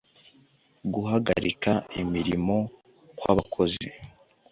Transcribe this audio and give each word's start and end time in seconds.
guhagarika 0.93 1.71
imirimo 2.01 2.57
kw 3.17 3.23
abakozi 3.31 3.87